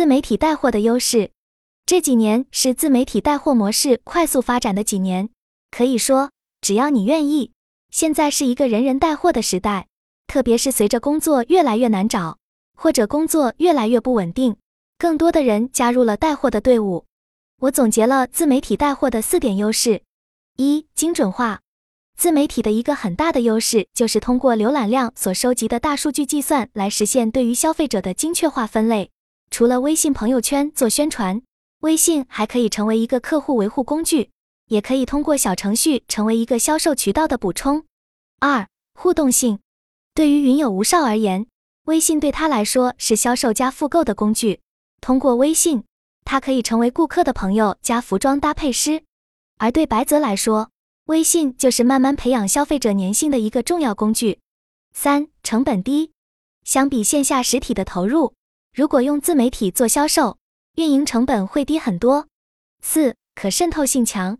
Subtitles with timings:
[0.00, 1.30] 自媒体带货的优势。
[1.84, 5.28] 这几年是自媒体带货模式快速发展的几年，
[5.70, 6.30] 可以说，
[6.62, 7.52] 只要你愿意，
[7.90, 9.88] 现在是一个人人带货的时代。
[10.26, 12.38] 特别是随着工作越来越难找，
[12.74, 14.56] 或者工作越来越不稳定，
[14.96, 17.04] 更多的人加入了带货的队伍。
[17.58, 20.00] 我总结了自媒体带货的四点优势：
[20.56, 21.60] 一、精准化。
[22.16, 29.10] 自媒体的一个很大的优势就是通过浏览量所收集的大数据计算来实现对于消费者的精确化分类。
[29.50, 31.42] 除了微信朋友圈做宣传，
[31.80, 34.30] 微信还可以成为一个客户维护工具，
[34.66, 37.84] 也可以通过小程序成为一个销售渠道的补充。
[38.38, 39.58] 二、互动性。
[40.14, 41.46] 对于云友吴少而言，
[41.84, 44.60] 微信对他来说是销售加复购的工具。
[45.00, 45.84] 通过微信，
[46.24, 49.02] 他可以成为顾客的朋友加服装搭配师；
[49.58, 50.70] 而对白泽来说，
[51.06, 54.38] 微信就是慢慢培养消费者粘性的一个重要工具。
[54.92, 56.12] 三、成本低，
[56.64, 58.34] 相比线下实体的投入，
[58.72, 60.38] 如果用自媒体做销售，
[60.76, 62.28] 运营成本会低很多。
[62.80, 64.38] 四、可渗透性强，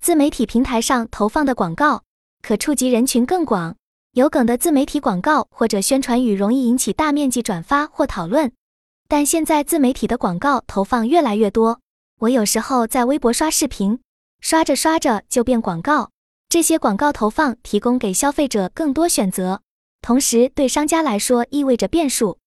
[0.00, 2.02] 自媒体平台上投放的广告
[2.42, 3.76] 可触及人群更广，
[4.12, 8.50] 有梗的自媒体广告或者宣传语容易引起大面积转发或讨论。
[9.08, 11.80] 但现在自媒体的广告投放越来越多，
[12.20, 14.00] 我有时候在微博刷视频。
[14.40, 16.10] 刷着刷着就变广告，
[16.48, 19.60] 这些广告投放提供给消费者更多选择，
[20.00, 22.38] 同时对商家来说意味着变数。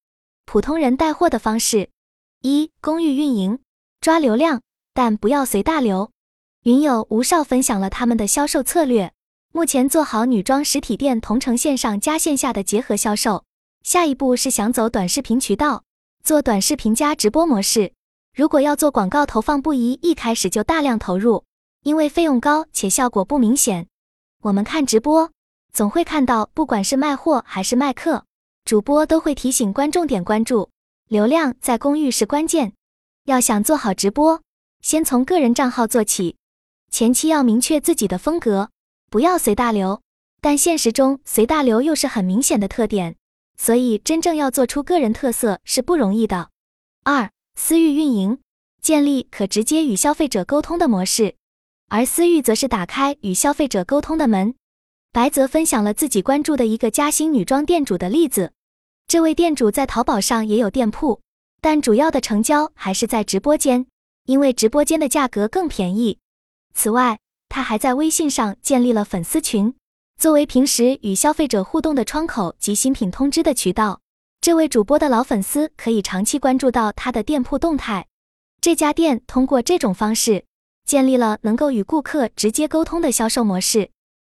[0.52, 1.92] 普通人带货的方式：
[2.42, 3.60] 一、公域运营，
[4.02, 4.64] 抓流量，
[4.96, 6.10] 但不要随大流。
[6.64, 9.14] 云友吴少分享了他们的销售策略，
[9.54, 13.44] 目前做好女装实体店同城线上加线下的结合销售，
[13.84, 15.84] 下一步是想走短视频渠道，
[16.24, 17.94] 做短视频加直播模式。
[18.36, 21.44] 如果要做广告投放，不宜一开始就大量投入。
[21.84, 23.88] 因为费用高且效果不明显，
[24.42, 25.30] 我们看直播
[25.72, 28.26] 总会看到，不管是卖货还是卖课，
[28.70, 30.70] 主播都会提醒观众点关注。
[31.08, 32.74] 流量在公寓是关键，
[33.26, 34.44] 要想做好直播，
[34.80, 36.36] 先从个人账号做起，
[36.92, 38.70] 前期要明确自己的风格，
[39.10, 40.04] 不要随大流。
[40.40, 43.16] 但现实中随大流又是很明显的特点，
[43.58, 46.52] 所以真正要做出个人特色是不容易的。
[47.04, 48.38] 二、私域运营，
[48.84, 51.34] 建立可直接与消费者沟通的模式。
[51.88, 54.54] 而私域则是打开与消费者沟通的门。
[55.12, 58.54] 白泽分享了自己关注的一个嘉兴女装店主的例子。
[59.10, 61.20] 这位店主在淘宝上也有店铺，
[61.62, 63.88] 但主要的成交还是在直播间，
[64.28, 66.20] 因为直播间的价格更便宜。
[66.76, 67.18] 此外，
[67.50, 69.74] 他还在微信上建立了粉丝群，
[70.20, 74.00] 作为平时与消费者互动的窗口及新品通知的渠道。
[74.42, 78.06] 这位主播的老粉丝可以长期关注到他的店铺动态。
[78.62, 80.46] 这家店通过这种方式。
[80.86, 83.90] 建立了能够与顾客直接沟通的销售模式。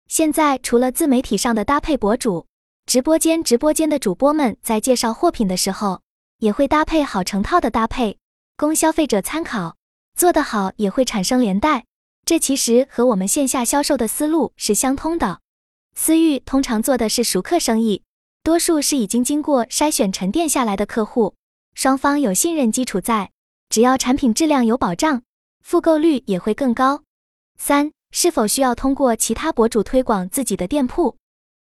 [0.07, 2.45] 现在，除了自媒体上的搭配博主，
[2.91, 6.01] 直播间直播间的主播们在介绍货品的时候，
[6.39, 8.17] 也会搭配好成套的搭配，
[8.57, 9.77] 供消费者参考。
[10.13, 11.85] 做得好也会产生连带，
[12.25, 15.39] 这其实和我们线下销售的思路是相通的。
[15.95, 18.03] 私域通常做的是熟客生意，
[18.43, 21.35] 多数是已经经过筛选沉淀下来的客户，
[21.73, 23.31] 双方有信任基础在，
[23.69, 25.21] 只要产品质量有保障。
[25.63, 27.03] 复购率也会更高。
[27.57, 31.15] 三，是否需要通过其他博主推广自己的店铺？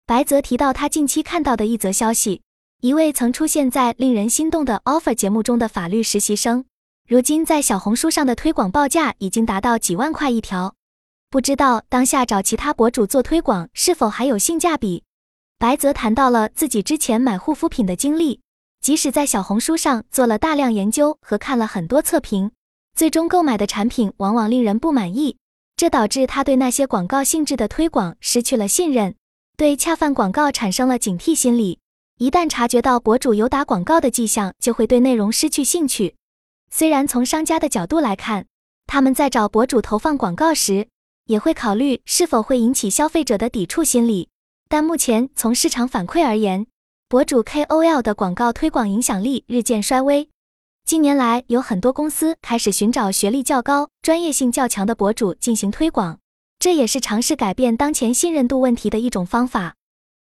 [0.08, 2.40] 白泽提到他近期看到的一则消息：
[2.80, 6.64] 一位曾出现在令人心动的 offer 节目中的法律实习生，
[7.08, 10.76] 如今在小红书上的推广报价已经达到几万块一条。
[11.28, 15.02] 不知道当下找其他博主做推广是否还有性价比？
[15.58, 18.40] 白泽谈到了自己之前买护肤品的经历，
[18.80, 22.52] 即使在小红书上做了大量研究和看了很多测评。
[22.94, 25.36] 最终购买的产品往往令人不满意，
[25.76, 29.16] 这导致他对那些广告性质的推广失去了信任，
[29.58, 31.78] 对恰饭广告产生了警惕心理。
[32.18, 36.14] 一旦察觉到博主有打广告的迹象，就会对内容失去兴趣。
[36.70, 38.44] 虽然从商家的角度来看，
[38.86, 40.88] 他们在找博主投放广告时，
[41.24, 44.28] 也会考虑是否会引起消费者的抵触心理，
[44.68, 46.66] 但目前从市场反馈而言，
[47.08, 50.28] 博主 KOL 的广告推广影响力日渐衰微。
[50.84, 56.18] 近年来，有很多公司开始寻找学历较高、专业性较强的博主进行推广，
[56.58, 59.74] 这也是尝试改变当前信任度问题的一种方法。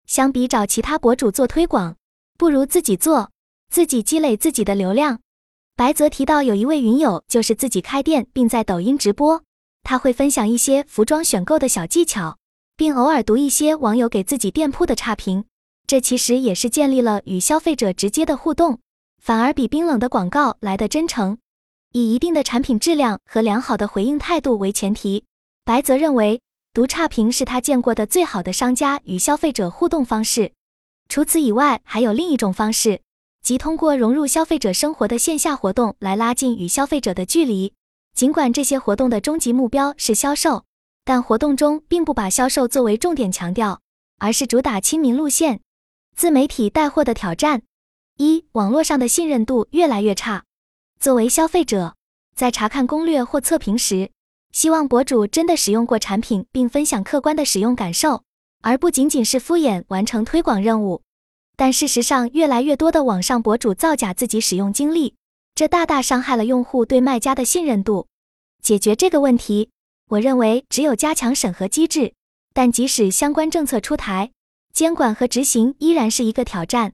[0.06, 1.96] 相比找其他博主做推广，
[2.38, 3.32] 不如自己做，
[3.70, 5.20] 自己积累自己的流量。
[5.76, 9.44] 白泽提到，有一位云友就是自己开店，并在抖音直播，
[9.84, 12.38] 他会分享一些服装选购的小技巧，
[12.76, 15.46] 并偶尔读一些网友给自己店铺的差评，
[15.88, 18.80] 这其实也是建立了与消费者直接的互动。
[19.22, 21.38] 反而比冰冷的广告来得真诚，
[21.94, 25.24] 以一定的产品质量和良好的回应态度为前提。
[25.66, 26.42] 白泽认为，
[26.74, 30.52] 读差评是他见过的最好的商家与消费者互动方式。
[31.08, 33.00] 除此以外，还有另一种方式，
[33.42, 37.72] 即通过融入消费者生活的线下活动来拉近与消费者的距离。
[38.14, 40.66] 尽管这些活动的终极目标是销售，
[41.06, 43.80] 但活动中并不把销售作为重点强调，
[44.20, 45.62] 而是主打亲民路线。
[46.14, 47.62] 自媒体带货的挑战：
[48.18, 50.44] 一、网络上的信任度越来越差。
[51.00, 51.96] 作为消费者，
[52.36, 54.12] 在查看攻略或测评时，
[54.54, 58.24] 希望博主真的使用过产品，并分享客观的使用感受，
[58.62, 61.02] 而不仅仅是敷衍完成推广任务。
[61.58, 65.16] 但事实上，越来越多的网上博主造假自己使用经历，
[65.56, 68.08] 这大大伤害了用户对卖家的信任度。
[68.62, 69.72] 解决这个问题，
[70.10, 72.14] 我认为只有加强审核机制。
[72.54, 74.32] 但即使相关政策出台，
[74.72, 76.94] 监管和执行依然是一个挑战。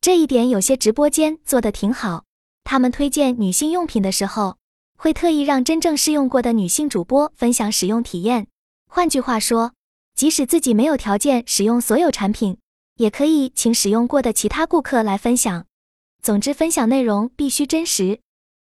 [0.00, 2.24] 这一点有些直播间做得挺好，
[2.64, 4.56] 他们推荐女性用品的时候。
[4.96, 8.48] 会特意让真正试用过的女性主播分享使用体验。
[8.88, 9.72] 换句话说，
[10.14, 12.58] 即使自己没有条件使用所有产品，
[12.96, 15.66] 也可以请使用过的其他顾客来分享。
[16.22, 18.20] 总之，分享内容必须真实。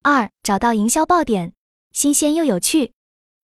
[0.02, 1.52] 二、找到营销爆点，
[1.92, 2.92] 新鲜又有趣。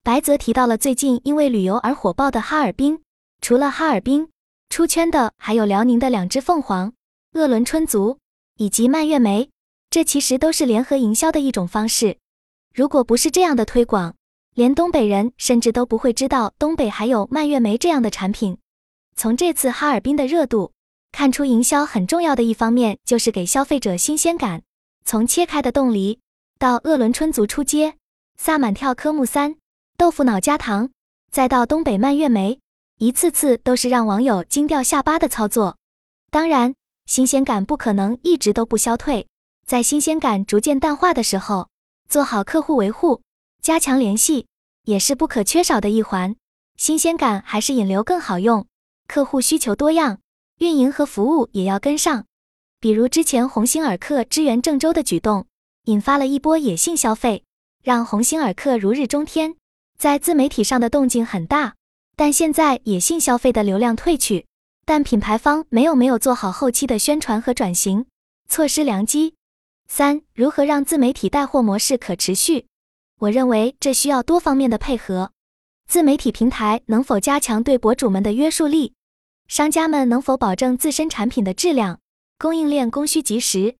[0.02, 3.02] 白泽提到了最近因为旅游而火爆的哈尔滨。
[3.42, 4.28] 除了哈尔滨，
[4.68, 6.92] 出圈的还有辽宁的两只凤凰、
[7.32, 8.18] 鄂伦春族
[8.56, 9.50] 以及蔓越莓。
[9.90, 12.16] 这其实都是联合营销的一种方式。
[12.72, 14.14] 如果不是这样的推广，
[14.54, 18.58] 连东北人甚至都不会知道东北还有蔓越莓这样的产品。
[19.16, 20.72] 从这次哈尔滨的热度
[21.10, 24.62] 看出，营销很重要的一方面就是给消费者新鲜感。
[25.04, 26.20] 从切开的冻梨
[26.58, 27.96] 到鄂伦春族出街，
[28.36, 29.56] 萨满跳科目三，
[29.96, 30.90] 豆腐脑加糖，
[31.32, 32.60] 再到东北蔓越莓，
[32.98, 35.76] 一次次都是让网友惊掉下巴的操作。
[36.30, 36.74] 当然，
[37.06, 39.26] 新鲜感不可能一直都不消退，
[39.66, 41.68] 在新鲜感逐渐淡化的时候。
[42.10, 43.22] 做好客户维护，
[43.62, 44.48] 加强联系
[44.82, 46.34] 也是不可缺少的一环。
[46.76, 48.66] 新鲜感还是引流更好用，
[49.06, 50.18] 客户需求多样，
[50.58, 52.24] 运营和服务也要跟上。
[52.80, 55.46] 比如之前鸿星尔克支援郑州的举动，
[55.84, 57.44] 引发了一波野性消费，
[57.84, 59.54] 让鸿星尔克如日中天，
[59.96, 61.74] 在自媒体上的动静很大。
[62.16, 64.46] 但现在野性消费的流量退去，
[64.84, 68.06] 但品牌方没有没有做好后期的宣传和转型，
[68.48, 69.36] 错失良机。
[69.92, 72.68] 三、如何让自媒体带货模式可持续？
[73.18, 75.32] 我认为这需要多方面的配合。
[75.88, 78.94] 自媒体平台能否加强对博主们的约束力？
[79.48, 81.98] 商家们能否保证自身产品的质量？
[82.38, 83.74] 供应链供需及时？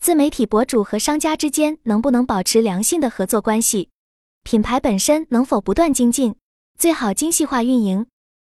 [0.00, 3.90] 自媒体博主和商家之间能不能保持良性的合作关系？
[4.44, 6.36] 品牌本身能否不断精进？
[6.78, 8.06] 最好精细化运营，